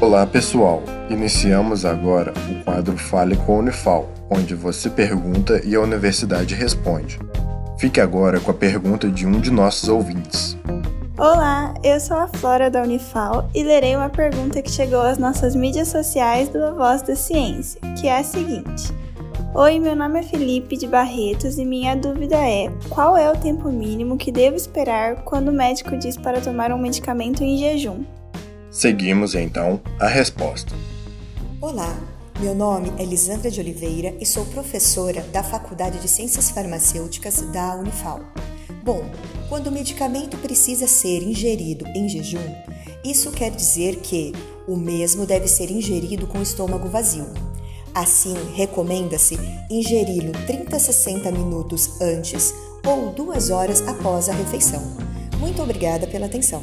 [0.00, 5.80] Olá pessoal, iniciamos agora o quadro Fale com a Unifal, onde você pergunta e a
[5.80, 7.18] universidade responde.
[7.78, 10.56] Fique agora com a pergunta de um de nossos ouvintes.
[11.18, 15.54] Olá, eu sou a Flora da Unifal e lerei uma pergunta que chegou às nossas
[15.54, 18.94] mídias sociais do A Voz da Ciência, que é a seguinte.
[19.54, 23.70] Oi, meu nome é Felipe de Barretos e minha dúvida é: qual é o tempo
[23.70, 28.02] mínimo que devo esperar quando o médico diz para tomar um medicamento em jejum?
[28.70, 30.72] Seguimos então a resposta.
[31.60, 31.98] Olá,
[32.38, 37.74] meu nome é Lisandra de Oliveira e sou professora da Faculdade de Ciências Farmacêuticas da
[37.74, 38.20] Unifal.
[38.84, 39.04] Bom,
[39.48, 42.38] quando o medicamento precisa ser ingerido em jejum,
[43.04, 44.32] isso quer dizer que
[44.68, 47.26] o mesmo deve ser ingerido com o estômago vazio.
[47.92, 49.36] Assim, recomenda-se
[49.68, 52.54] ingeri-lo 30 a 60 minutos antes
[52.86, 54.80] ou duas horas após a refeição.
[55.40, 56.62] Muito obrigada pela atenção.